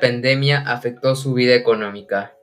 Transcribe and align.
pandemia 0.00 0.64
afectó 0.66 1.16
su 1.16 1.34
vida 1.34 1.54
económica? 1.54 2.36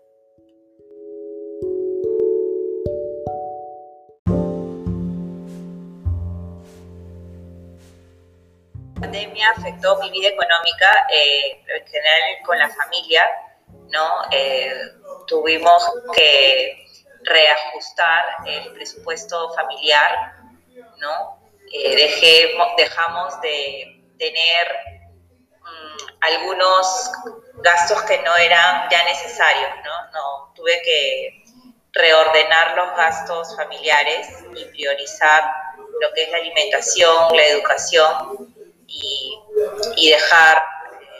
La 8.95 9.01
pandemia 9.01 9.49
afectó 9.57 9.99
mi 9.99 10.09
vida 10.11 10.29
económica, 10.29 11.07
eh, 11.09 11.61
en 11.67 11.87
general 11.87 12.21
con 12.45 12.57
la 12.57 12.69
familia, 12.69 13.23
¿no? 13.89 14.27
Eh, 14.31 14.73
tuvimos 15.27 15.91
que 16.15 16.85
reajustar 17.23 18.25
el 18.45 18.73
presupuesto 18.73 19.53
familiar, 19.53 20.33
¿no? 20.99 21.39
Eh, 21.71 21.95
dejamos 22.77 23.41
de 23.41 24.03
tener 24.17 24.92
algunos 26.23 27.11
gastos 27.63 28.01
que 28.03 28.17
no 28.19 28.35
eran 28.37 28.89
ya 28.89 29.03
necesarios, 29.03 29.69
¿no? 29.83 30.53
tuve 30.55 30.81
que 30.83 31.43
reordenar 31.93 32.75
los 32.75 32.95
gastos 32.95 33.55
familiares 33.55 34.27
y 34.55 34.65
priorizar 34.65 35.43
lo 36.01 36.13
que 36.13 36.23
es 36.23 36.31
la 36.31 36.37
alimentación, 36.37 37.35
la 37.35 37.45
educación 37.47 38.55
y, 38.87 40.09
dejar, 40.09 40.57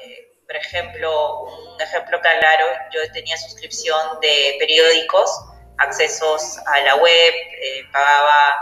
eh, 0.04 0.32
por 0.46 0.56
ejemplo, 0.56 1.44
un 1.74 1.82
ejemplo 1.82 2.20
claro, 2.22 2.66
yo 2.94 3.00
tenía 3.12 3.38
suscripción 3.38 4.20
de 4.22 4.56
periódicos, 4.60 5.30
accesos 5.78 6.58
a 6.68 6.80
la 6.82 6.96
web, 6.96 7.34
eh, 7.62 7.84
pagaba 7.92 8.56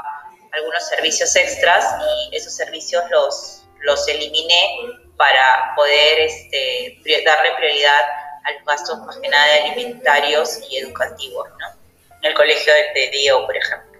algunos 0.53 0.87
servicios 0.87 1.35
extras 1.35 1.85
y 2.31 2.35
esos 2.35 2.53
servicios 2.53 3.03
los, 3.09 3.63
los 3.81 4.07
eliminé 4.07 5.01
para 5.21 5.75
poder 5.75 6.21
este, 6.21 6.97
darle 7.23 7.51
prioridad 7.55 8.01
a 8.43 8.51
los 8.53 8.65
gastos 8.65 8.97
más 9.01 9.17
que 9.17 9.29
nada 9.29 9.45
alimentarios 9.65 10.59
y 10.67 10.77
educativos, 10.77 11.47
¿no? 11.59 11.67
En 12.23 12.31
el 12.31 12.33
colegio 12.33 12.73
de, 12.73 12.99
de 12.99 13.11
Diego, 13.11 13.45
por 13.45 13.55
ejemplo. 13.55 13.91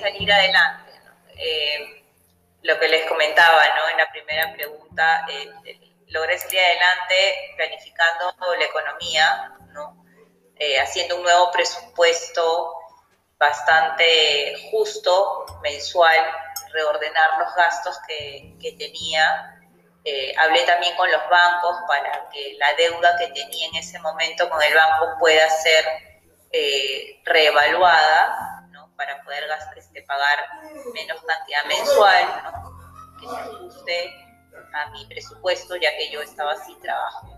Salir 0.00 0.32
adelante. 0.32 0.90
Eh, 1.36 2.02
lo 2.62 2.78
que 2.78 2.88
les 2.88 3.06
comentaba 3.06 3.62
¿no? 3.76 3.88
en 3.92 3.98
la 3.98 4.10
primera 4.10 4.52
pregunta, 4.52 5.26
eh, 5.30 5.89
logré 6.10 6.38
salir 6.38 6.60
adelante 6.60 7.54
planificando 7.56 8.34
la 8.58 8.64
economía, 8.64 9.52
¿no? 9.72 10.04
Eh, 10.56 10.78
haciendo 10.78 11.16
un 11.16 11.22
nuevo 11.22 11.50
presupuesto 11.50 12.74
bastante 13.38 14.68
justo, 14.70 15.46
mensual, 15.62 16.18
reordenar 16.72 17.38
los 17.38 17.54
gastos 17.54 17.98
que, 18.06 18.56
que 18.60 18.72
tenía. 18.72 19.56
Eh, 20.04 20.34
hablé 20.38 20.62
también 20.64 20.94
con 20.96 21.10
los 21.10 21.28
bancos 21.28 21.76
para 21.86 22.28
que 22.30 22.54
la 22.58 22.74
deuda 22.74 23.16
que 23.18 23.28
tenía 23.28 23.68
en 23.68 23.76
ese 23.76 23.98
momento 24.00 24.48
con 24.48 24.62
el 24.62 24.74
banco 24.74 25.16
pueda 25.18 25.48
ser 25.48 25.84
eh, 26.52 27.20
reevaluada, 27.24 28.60
para 29.00 29.22
poder 29.22 29.46
gastar, 29.48 29.78
este, 29.78 30.02
pagar 30.02 30.38
menos 30.92 31.22
cantidad 31.24 31.64
mensual, 31.64 32.52
que 33.18 33.26
se 33.26 33.34
ajuste 33.34 34.29
a 34.80 34.90
mi 34.90 35.06
presupuesto, 35.06 35.76
ya 35.76 35.96
que 35.96 36.10
yo 36.10 36.22
estaba 36.22 36.56
sin 36.64 36.80
trabajo. 36.80 37.28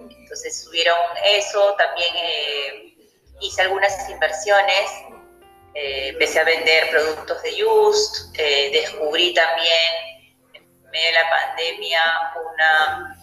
Entonces 0.00 0.64
subieron 0.64 0.98
eso, 1.24 1.74
también 1.76 2.14
eh, 2.16 2.94
hice 3.40 3.62
algunas 3.62 4.08
inversiones, 4.08 4.90
eh, 5.74 6.08
empecé 6.08 6.40
a 6.40 6.44
vender 6.44 6.90
productos 6.90 7.42
de 7.42 7.62
Just, 7.62 8.38
eh, 8.38 8.70
descubrí 8.72 9.32
también 9.34 10.28
en 10.54 10.90
medio 10.90 11.06
de 11.06 11.12
la 11.12 11.30
pandemia 11.30 12.02
una, 12.52 13.16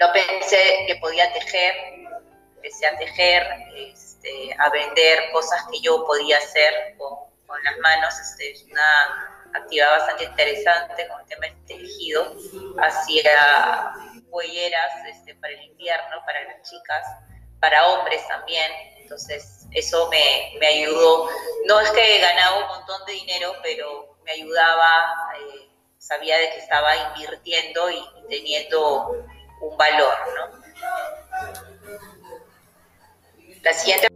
no 0.00 0.12
pensé 0.12 0.84
que 0.86 0.96
podía 0.96 1.32
tejer, 1.32 1.74
empecé 2.56 2.86
a 2.86 2.98
tejer, 2.98 3.46
este, 3.76 4.54
a 4.58 4.68
vender 4.70 5.30
cosas 5.32 5.64
que 5.70 5.80
yo 5.80 6.04
podía 6.04 6.38
hacer 6.38 6.96
con, 6.98 7.18
las 7.64 7.78
manos, 7.78 8.14
este, 8.20 8.50
es 8.50 8.64
una 8.64 9.37
actividad 9.54 9.90
bastante 9.98 10.24
interesante 10.24 11.08
con 11.08 11.20
el 11.20 11.26
tema 11.26 11.46
del 11.46 11.66
tejido, 11.66 12.34
hacía 12.80 13.92
huelleras 14.28 14.92
este, 15.08 15.34
para 15.36 15.54
el 15.54 15.62
invierno, 15.64 16.22
para 16.26 16.42
las 16.44 16.68
chicas, 16.68 17.04
para 17.60 17.86
hombres 17.88 18.26
también, 18.28 18.70
entonces 18.98 19.66
eso 19.72 20.08
me, 20.10 20.58
me 20.60 20.66
ayudó. 20.66 21.28
No 21.66 21.80
es 21.80 21.90
que 21.90 22.18
ganaba 22.20 22.58
un 22.58 22.66
montón 22.68 23.04
de 23.06 23.12
dinero, 23.12 23.54
pero 23.62 24.18
me 24.24 24.32
ayudaba, 24.32 25.30
eh, 25.40 25.70
sabía 25.98 26.38
de 26.38 26.50
que 26.50 26.58
estaba 26.58 26.94
invirtiendo 26.96 27.90
y, 27.90 28.04
teniendo 28.28 29.24
un 29.60 29.76
valor, 29.76 30.14
¿no? 30.36 30.68
La 33.62 33.72
siguiente 33.72 34.08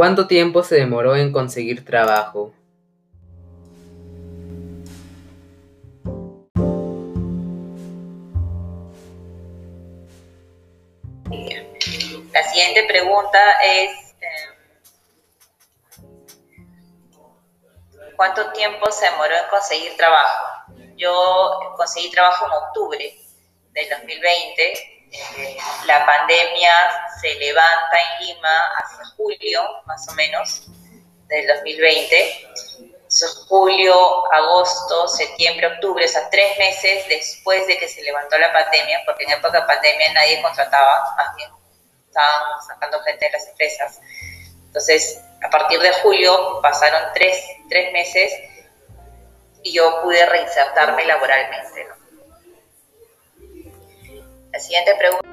¿Cuánto 0.00 0.26
tiempo 0.26 0.62
se 0.62 0.76
demoró 0.76 1.14
en 1.14 1.30
conseguir 1.30 1.84
trabajo? 1.84 2.54
La 12.32 12.42
siguiente 12.44 12.84
pregunta 12.88 13.38
es, 13.62 13.90
em, 14.22 14.54
¿cuánto 18.16 18.52
tiempo 18.52 18.90
se 18.90 19.04
demoró 19.04 19.34
en 19.34 19.50
conseguir 19.50 19.98
trabajo? 19.98 20.72
Yo 20.96 21.74
conseguí 21.76 22.10
trabajo 22.10 22.46
en 22.46 22.52
octubre 22.52 23.18
del 23.72 23.88
2020 23.90 24.99
la 25.86 26.06
pandemia 26.06 26.72
se 27.20 27.34
levanta 27.34 27.98
en 27.98 28.26
Lima 28.26 28.74
hacia 28.78 29.04
julio, 29.16 29.82
más 29.86 30.08
o 30.08 30.12
menos, 30.12 30.66
del 31.26 31.46
2020. 31.46 32.48
julio, 33.48 34.32
agosto, 34.32 35.08
septiembre, 35.08 35.66
octubre, 35.66 36.04
o 36.04 36.08
sea, 36.08 36.30
tres 36.30 36.56
meses 36.58 37.08
después 37.08 37.66
de 37.66 37.78
que 37.78 37.88
se 37.88 38.02
levantó 38.02 38.38
la 38.38 38.52
pandemia, 38.52 39.02
porque 39.04 39.24
en 39.24 39.32
época 39.32 39.60
de 39.60 39.66
pandemia 39.66 40.12
nadie 40.12 40.42
contrataba, 40.42 41.14
más 41.16 41.34
bien 41.34 41.50
estaban 42.06 42.62
sacando 42.66 43.00
gente 43.02 43.24
de 43.24 43.32
las 43.32 43.46
empresas. 43.48 44.00
Entonces, 44.66 45.20
a 45.42 45.50
partir 45.50 45.80
de 45.80 45.92
julio 45.94 46.60
pasaron 46.62 47.02
tres, 47.14 47.44
tres 47.68 47.92
meses 47.92 48.32
y 49.62 49.72
yo 49.72 50.02
pude 50.02 50.24
reinsertarme 50.26 51.04
laboralmente. 51.04 51.84
¿no? 51.84 51.99
La 54.60 54.64
siguiente 54.64 54.94
pregunta. 54.98 55.26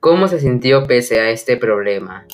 ¿Cómo 0.00 0.26
se 0.28 0.40
sintió 0.40 0.86
pese 0.86 1.20
a 1.20 1.28
este 1.28 1.58
problema? 1.58 2.26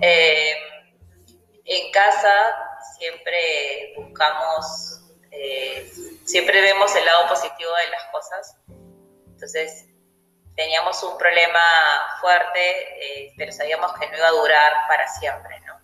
Eh, 0.00 0.52
en 1.64 1.92
casa 1.92 2.73
siempre 2.98 3.94
buscamos, 3.96 5.00
eh, 5.30 5.90
siempre 6.24 6.60
vemos 6.60 6.94
el 6.94 7.04
lado 7.04 7.28
positivo 7.28 7.70
de 7.84 7.90
las 7.90 8.04
cosas. 8.12 8.56
Entonces, 9.26 9.86
teníamos 10.54 11.02
un 11.02 11.18
problema 11.18 11.60
fuerte, 12.20 13.26
eh, 13.26 13.34
pero 13.36 13.52
sabíamos 13.52 13.92
que 13.98 14.08
no 14.08 14.16
iba 14.16 14.28
a 14.28 14.32
durar 14.32 14.72
para 14.88 15.08
siempre, 15.08 15.60
¿no? 15.60 15.80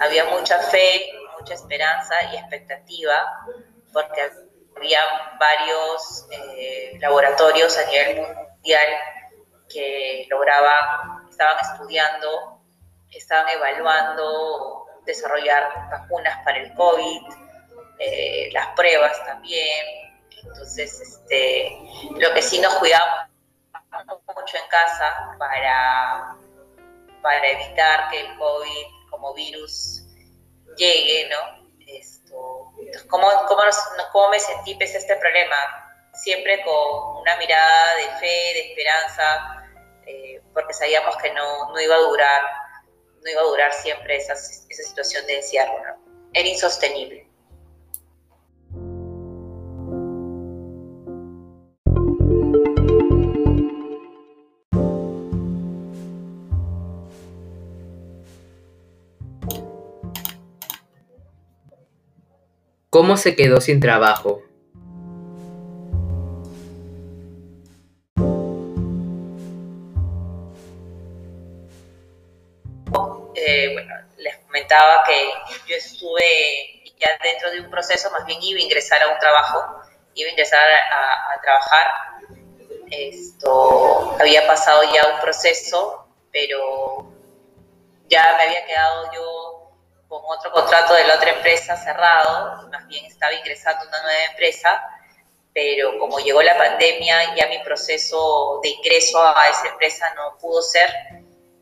Había 0.00 0.24
mucha 0.24 0.58
fe, 0.58 1.12
mucha 1.38 1.54
esperanza 1.54 2.14
y 2.32 2.36
expectativa, 2.36 3.46
porque 3.92 4.30
había 4.76 5.00
varios 5.38 6.26
eh, 6.30 6.96
laboratorios 7.00 7.76
a 7.78 7.84
nivel 7.86 8.20
mundial 8.22 8.88
que 9.68 10.26
lograban, 10.30 11.28
estaban 11.28 11.58
estudiando, 11.60 12.62
estaban 13.10 13.48
evaluando 13.50 14.86
desarrollar 15.08 15.68
vacunas 15.90 16.38
para 16.44 16.58
el 16.58 16.72
COVID, 16.74 17.22
eh, 17.98 18.50
las 18.52 18.68
pruebas 18.76 19.24
también, 19.24 19.86
Entonces, 20.30 21.00
este, 21.00 21.76
lo 22.16 22.32
que 22.32 22.42
sí 22.42 22.60
nos 22.60 22.74
cuidamos 22.74 23.28
mucho 24.36 24.56
en 24.56 24.68
casa 24.68 25.34
para, 25.38 26.36
para 27.22 27.48
evitar 27.48 28.08
que 28.10 28.20
el 28.20 28.36
COVID 28.36 28.86
como 29.10 29.34
virus 29.34 30.04
llegue, 30.76 31.28
¿no? 31.28 31.68
Esto, 31.86 32.72
¿cómo, 33.08 33.28
cómo, 33.48 33.62
¿Cómo 34.12 34.28
me 34.28 34.38
sentí 34.38 34.76
este 34.80 35.16
problema? 35.16 35.56
Siempre 36.12 36.62
con 36.64 37.16
una 37.20 37.36
mirada 37.36 37.94
de 37.96 38.08
fe, 38.20 38.26
de 38.26 38.60
esperanza, 38.68 39.58
eh, 40.06 40.42
porque 40.52 40.74
sabíamos 40.74 41.16
que 41.16 41.32
no, 41.32 41.70
no, 41.70 41.80
iba 41.80 41.94
a 41.94 41.98
durar, 41.98 42.42
no 43.24 43.30
iba 43.30 43.40
a 43.40 43.44
durar 43.44 43.72
siempre 43.72 44.16
esa, 44.16 44.34
esa 44.34 44.82
situación 44.82 45.26
de 45.26 45.36
encierro, 45.36 45.72
¿no? 45.84 46.28
Era 46.32 46.48
insostenible. 46.48 47.28
¿Cómo 62.90 63.16
se 63.16 63.36
quedó 63.36 63.60
sin 63.60 63.80
trabajo? 63.80 64.42
Eh, 73.34 73.76
les 74.16 74.36
comentaba 74.38 75.04
que 75.04 75.30
yo 75.66 75.76
estuve 75.76 76.82
ya 76.98 77.08
dentro 77.22 77.50
de 77.50 77.60
un 77.60 77.70
proceso, 77.70 78.10
más 78.10 78.24
bien 78.26 78.42
iba 78.42 78.58
a 78.58 78.62
ingresar 78.62 79.02
a 79.02 79.08
un 79.08 79.18
trabajo, 79.18 79.62
iba 80.14 80.28
a 80.28 80.32
ingresar 80.32 80.68
a, 80.70 81.40
trabajar. 81.40 81.86
Esto 82.90 84.16
había 84.18 84.46
pasado 84.46 84.82
ya 84.92 85.06
un 85.14 85.20
proceso, 85.20 86.08
pero 86.32 87.12
ya 88.08 88.34
me 88.36 88.44
había 88.44 88.66
quedado 88.66 89.12
yo 89.12 89.72
con 90.08 90.22
otro 90.26 90.50
contrato 90.50 90.94
de 90.94 91.04
la 91.04 91.16
otra 91.16 91.30
empresa 91.30 91.76
cerrado, 91.76 92.68
más 92.68 92.86
bien 92.88 93.04
estaba 93.04 93.32
ingresando 93.34 93.84
a 93.84 93.88
una 93.88 94.02
nueva 94.02 94.24
empresa, 94.30 94.82
pero 95.52 95.98
como 95.98 96.18
llegó 96.18 96.42
la 96.42 96.56
pandemia, 96.56 97.34
ya 97.36 97.46
mi 97.48 97.58
proceso 97.58 98.60
de 98.62 98.70
ingreso 98.70 99.22
a 99.22 99.48
esa 99.48 99.68
empresa 99.68 100.12
no 100.14 100.38
pudo 100.38 100.62
ser 100.62 100.88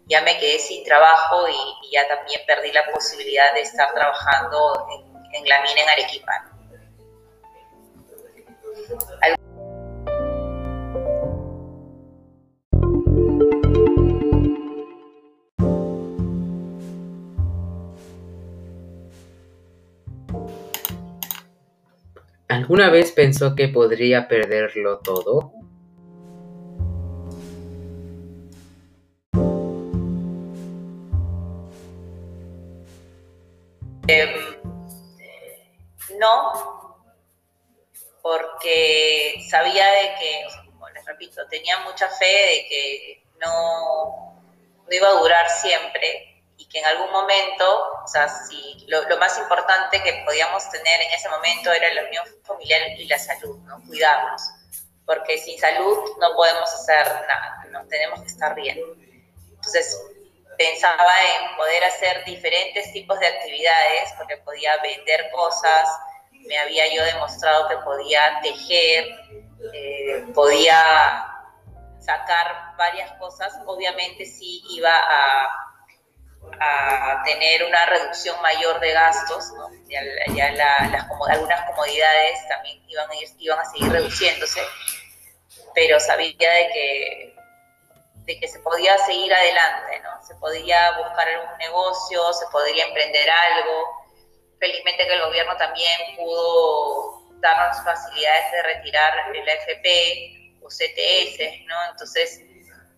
ya 0.07 0.23
me 0.23 0.39
quedé 0.39 0.59
sin 0.59 0.85
trabajo 0.85 1.49
y, 1.49 1.91
ya 1.93 2.07
también 2.09 2.41
perdí 2.47 2.73
la 2.73 2.85
posibilidad 2.93 3.53
de 3.55 3.63
estar 3.63 3.93
trabajando 3.93 4.87
en, 5.33 5.49
la 5.49 5.63
mina 5.63 5.83
en 5.83 5.89
Arequipa. 5.89 6.53
¿Alguna 22.49 22.91
vez 22.91 23.13
pensó 23.13 23.55
que 23.55 23.69
podría 23.69 24.29
perderlo 24.29 25.01
todo? 25.01 25.56
Em, 34.09 34.57
no, 36.19 37.01
porque 38.23 39.45
sabía 39.51 39.87
de 39.91 40.15
que, 40.15 40.47
como 40.67 40.89
les 40.91 41.05
repito, 41.05 41.47
tenía 41.49 41.79
mucha 41.81 42.09
fe 42.11 42.25
de 42.25 42.67
que 42.69 43.25
no, 43.45 44.41
no 44.87 44.93
iba 44.95 45.09
a 45.09 45.21
durar 45.21 45.51
siempre 45.51 46.43
y 46.57 46.69
que 46.69 46.79
en 46.79 46.85
algún 46.87 47.11
momento, 47.11 47.65
o 48.05 48.07
sea, 48.07 48.29
si 48.29 48.87
lo, 48.87 49.03
más 49.19 49.39
importante 49.39 50.01
que 50.03 50.23
podíamos 50.25 50.71
tener 50.71 51.01
en 51.01 51.13
ese 51.13 51.29
momento 51.29 51.73
era 51.73 51.93
la 51.93 52.05
unión 52.05 52.25
familiar 52.45 52.83
y 52.97 53.07
la 53.07 53.19
salud, 53.19 53.59
¿no? 53.65 53.83
Cuidarnos, 53.89 54.43
porque 55.05 55.37
sin 55.39 55.59
salud 55.59 55.99
no 56.21 56.35
podemos 56.37 56.73
hacer 56.73 57.07
nada, 57.27 57.67
¿no? 57.71 57.85
Tenemos 57.89 58.21
que 58.21 58.29
estar 58.29 58.55
bien. 58.55 58.79
Entonces, 59.51 60.01
pensaba 60.57 61.13
en 61.41 61.57
poder 61.57 61.85
hacer 61.85 62.25
diferentes 62.25 62.93
tipos 62.93 63.19
de 63.21 63.27
actividades, 63.27 64.13
porque 64.17 64.37
podía 64.39 64.77
vender 64.79 65.31
cosas, 65.31 65.89
me 66.47 66.59
había 66.59 66.93
yo 66.93 67.05
demostrado 67.05 67.69
que 67.69 67.77
podía 67.79 68.41
tejer, 68.43 69.05
eh, 69.73 70.25
podía 70.35 71.33
sacar 72.01 72.77
varias 72.77 73.11
cosas, 73.19 73.53
obviamente 73.67 74.25
sí 74.25 74.63
iba 74.71 74.93
a, 74.95 75.63
tener 77.25 77.65
una 77.65 77.85
reducción 77.87 78.41
mayor 78.41 78.79
de 78.79 78.93
gastos, 78.93 79.53
ya, 79.89 80.51
las, 80.53 81.07
algunas 81.29 81.71
comodidades 81.71 82.49
también 82.49 82.81
iban 82.87 83.11
a, 83.11 83.15
ir, 83.17 83.29
iban 83.39 83.59
a 83.59 83.65
seguir 83.65 83.91
reduciéndose, 83.91 84.61
pero 85.75 85.99
sabía 85.99 86.51
de 86.53 86.69
que 86.73 87.36
de 88.27 88.41
que 88.41 88.49
se 88.49 88.59
podía 88.59 88.99
seguir 88.99 89.33
adelante, 89.33 90.01
¿no? 90.01 90.27
Se 90.27 90.35
podía 90.35 90.99
buscar 90.99 91.29
algún 91.29 91.57
negocio, 91.59 92.33
se 92.33 92.47
podría 92.49 92.87
emprender 92.87 93.31
algo. 93.31 94.05
Felizmente 94.59 95.07
que 95.07 95.15
el 95.15 95.23
gobierno 95.23 95.57
también 95.57 96.17
pudo 96.17 97.23
darnos 97.41 97.85
facilidades 97.85 98.51
de 98.51 98.63
retirar 98.63 99.35
el 99.35 99.49
AFP 99.49 100.59
o 100.61 100.69
CTS, 100.69 101.67
¿no? 101.67 101.77
Entonces, 101.91 102.43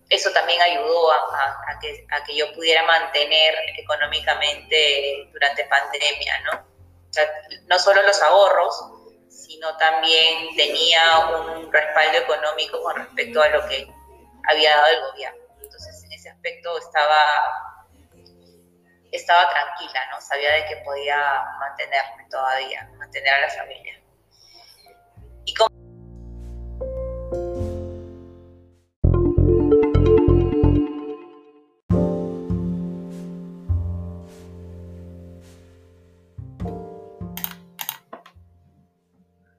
eso 0.09 0.31
también 0.31 0.59
ayudó 0.61 1.11
a, 1.11 1.79
que, 1.79 2.07
a 2.09 2.23
que 2.23 2.35
yo 2.35 2.51
pudiera 2.53 2.81
mantener 2.83 3.53
económicamente 3.77 5.29
durante 5.31 5.65
pandemia, 5.65 6.39
¿no? 6.39 6.51
O 7.09 7.13
sea, 7.13 7.29
no 7.67 7.77
solo 7.77 8.01
los 8.01 8.19
ahorros, 8.23 8.83
sino 9.29 9.77
también 9.77 10.55
tenía 10.55 11.19
un 11.19 11.71
respaldo 11.71 12.17
económico 12.17 12.81
con 12.81 12.95
respecto 12.95 13.41
a 13.43 13.49
lo 13.49 13.67
que 13.67 13.87
había 14.47 14.75
dado 14.75 14.87
el 14.87 15.11
gobierno. 15.11 15.43
Entonces, 15.61 16.03
en 16.03 16.11
ese 16.11 16.29
aspecto 16.29 16.77
estaba, 16.77 17.17
estaba 19.11 19.49
tranquila, 19.49 20.01
¿no? 20.11 20.21
Sabía 20.21 20.53
de 20.53 20.65
que 20.65 20.77
podía 20.77 21.17
mantenerme 21.59 22.27
todavía, 22.29 22.89
mantener 22.97 23.33
a 23.33 23.39
la 23.41 23.49
familia. 23.49 23.99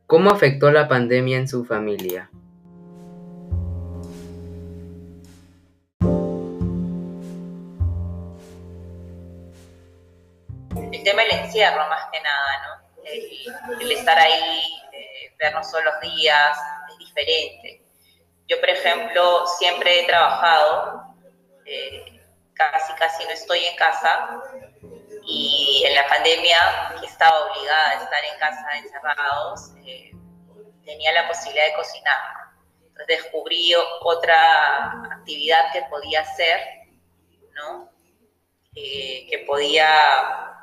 ¿Cómo 0.07 0.31
afectó 0.31 0.73
la 0.73 0.89
pandemia 0.89 1.39
en 1.39 1.47
su 1.47 1.65
familia? 1.65 2.31
Encierro 11.51 11.89
más 11.89 12.09
que 12.13 12.21
nada, 12.21 12.63
¿no? 12.63 12.91
El, 13.81 13.93
estar 13.93 14.19
ahí, 14.19 14.83
eh, 14.93 15.35
vernos 15.39 15.71
todos 15.71 15.85
los 15.85 16.01
días, 16.01 16.59
es 16.91 16.99
diferente. 16.99 17.83
Yo, 18.47 18.61
por 18.61 18.69
ejemplo, 18.69 19.47
siempre 19.59 20.01
he 20.01 20.07
trabajado, 20.07 21.17
eh, 21.67 22.21
casi, 22.55 22.93
casi 22.95 23.25
no 23.25 23.31
estoy 23.31 23.65
en 23.65 23.77
casa, 23.77 24.41
y 25.27 25.83
en 25.87 25.95
la 25.95 26.07
pandemia, 26.09 26.95
que 27.01 27.07
estaba 27.07 27.37
obligada 27.47 27.91
a 27.91 27.95
estar 27.95 28.25
en 28.25 28.39
casa 28.39 28.79
encerrados, 28.79 29.71
eh, 29.85 30.11
tenía 30.85 31.13
la 31.13 31.29
posibilidad 31.29 31.67
de 31.67 31.75
cocinar. 31.75 32.19
Entonces 32.87 33.07
descubrí 33.07 33.73
otra 34.03 34.93
actividad 35.13 35.73
que 35.73 35.83
podía 35.83 36.21
hacer, 36.21 36.61
¿no? 37.55 37.91
que 38.73 39.45
podía 39.49 40.60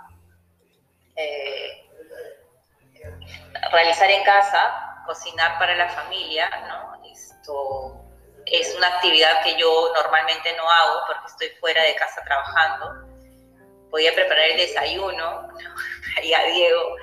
realizar 3.77 4.09
en 4.09 4.23
casa, 4.23 5.03
cocinar 5.05 5.59
para 5.59 5.75
la 5.75 5.87
familia, 5.89 6.49
¿no? 6.67 6.99
Esto 7.05 8.03
es 8.47 8.73
una 8.75 8.87
actividad 8.87 9.43
que 9.43 9.55
yo 9.55 9.91
normalmente 9.93 10.55
no 10.57 10.67
hago 10.67 11.01
porque 11.05 11.27
estoy 11.27 11.49
fuera 11.59 11.83
de 11.83 11.95
casa 11.95 12.23
trabajando. 12.23 13.07
Podía 13.91 14.15
preparar 14.15 14.45
el 14.49 14.57
desayuno, 14.57 15.23
a 16.17 16.43
Diego, 16.51 16.95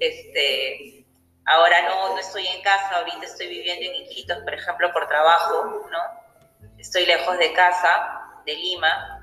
este, 0.00 1.06
ahora 1.46 1.82
no, 1.82 2.14
no 2.14 2.18
estoy 2.18 2.46
en 2.48 2.62
casa, 2.62 2.96
ahorita 2.96 3.24
estoy 3.24 3.46
viviendo 3.46 3.86
en 3.86 3.94
Iquitos, 4.02 4.38
por 4.38 4.54
ejemplo, 4.54 4.92
por 4.92 5.06
trabajo, 5.06 5.86
¿no? 5.88 6.68
Estoy 6.78 7.06
lejos 7.06 7.38
de 7.38 7.52
casa, 7.52 8.42
de 8.44 8.54
Lima, 8.54 9.18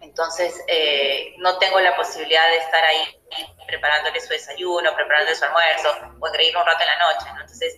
entonces, 0.00 0.60
eh, 0.68 1.34
no 1.38 1.58
tengo 1.58 1.80
la 1.80 1.96
posibilidad 1.96 2.48
de 2.50 2.56
estar 2.58 2.84
ahí 2.84 3.17
preparándole 3.66 4.20
su 4.20 4.28
desayuno, 4.28 4.94
preparándole 4.94 5.36
su 5.36 5.44
almuerzo 5.44 5.94
o 6.20 6.26
engreírlo 6.26 6.60
un 6.60 6.66
rato 6.66 6.80
en 6.82 6.86
la 6.86 6.98
noche. 6.98 7.26
Entonces, 7.30 7.74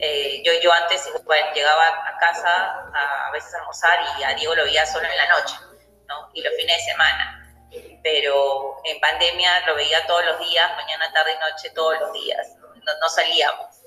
Eh, 0.00 0.42
yo, 0.42 0.52
yo 0.62 0.72
antes 0.72 1.06
llegaba 1.54 1.86
a 1.86 2.18
casa 2.18 2.90
a, 2.94 3.30
veces 3.30 3.54
a 3.54 3.58
almorzar 3.58 3.98
y 4.18 4.22
a 4.24 4.34
Diego 4.34 4.54
lo 4.54 4.64
veía 4.64 4.86
solo 4.86 5.06
en 5.06 5.16
la 5.16 5.28
noche, 5.28 5.54
¿no? 6.08 6.30
Y 6.32 6.42
los 6.42 6.54
fines 6.56 6.76
de 6.78 6.92
semana. 6.92 7.38
Pero 8.02 8.80
en 8.84 8.98
pandemia 9.00 9.60
lo 9.66 9.74
veía 9.74 10.04
todos 10.06 10.24
los 10.24 10.38
días, 10.40 10.74
mañana, 10.76 11.12
tarde 11.12 11.32
y 11.32 11.38
noche, 11.38 11.70
todos 11.70 12.00
los 12.00 12.12
días. 12.14 12.48
No, 12.58 12.92
no 13.00 13.08
salíamos. 13.08 13.81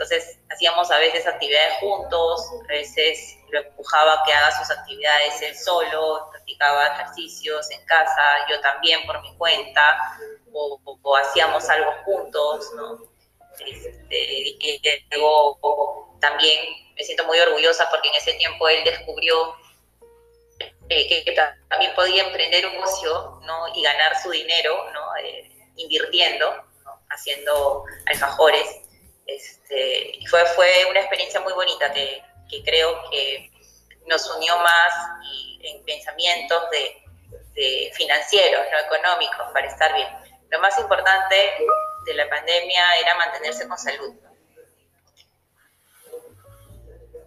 Entonces 0.00 0.38
hacíamos 0.48 0.90
a 0.90 0.98
veces 0.98 1.26
actividades 1.26 1.74
juntos, 1.78 2.40
a 2.64 2.72
veces 2.72 3.36
lo 3.50 3.60
empujaba 3.60 4.14
a 4.14 4.22
que 4.24 4.32
haga 4.32 4.58
sus 4.58 4.70
actividades 4.70 5.42
él 5.42 5.54
solo, 5.54 6.26
practicaba 6.30 6.86
ejercicios 6.94 7.70
en 7.70 7.84
casa, 7.84 8.22
yo 8.48 8.58
también 8.62 9.04
por 9.04 9.20
mi 9.20 9.36
cuenta, 9.36 9.98
o, 10.54 10.80
hacíamos 11.16 11.68
algo 11.68 11.92
juntos, 12.06 12.72
¿no? 12.76 12.98
Este, 13.58 14.58
y 14.58 14.80
también 16.18 16.64
me 16.96 17.04
siento 17.04 17.26
muy 17.26 17.38
orgullosa 17.38 17.86
porque 17.90 18.08
en 18.08 18.14
ese 18.14 18.32
tiempo 18.34 18.70
él 18.70 18.82
descubrió 18.84 19.54
eh, 20.88 21.24
que, 21.24 21.36
también 21.68 21.94
podía 21.94 22.24
emprender 22.24 22.64
un 22.64 22.72
negocio 22.72 23.38
¿no? 23.44 23.68
y 23.74 23.82
ganar 23.82 24.18
su 24.22 24.30
dinero 24.30 24.90
¿no? 24.94 25.16
Eh, 25.16 25.50
invirtiendo, 25.76 26.64
haciendo 27.10 27.84
alfajores. 28.06 28.80
Este, 29.36 30.16
y 30.18 30.26
fue, 30.26 30.44
fue 30.56 30.84
una 30.90 31.00
experiencia 31.00 31.40
muy 31.40 31.52
bonita 31.52 31.92
que, 31.92 32.22
creo 32.64 33.10
que 33.10 33.50
nos 34.06 34.28
unió 34.36 34.56
más 34.58 34.92
en 35.62 35.84
pensamientos 35.84 36.62
de 36.70 37.92
financieros, 37.94 38.66
no 38.72 38.78
económicos, 38.78 39.46
para 39.52 39.68
estar 39.68 39.94
bien. 39.94 40.08
Lo 40.50 40.58
más 40.60 40.78
importante 40.80 41.36
de 42.06 42.14
la 42.14 42.28
pandemia 42.28 42.96
era 42.98 43.14
mantenerse 43.14 43.68
con 43.68 43.78
salud. 43.78 44.14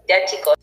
Ya 0.07 0.25
chicos. 0.25 0.55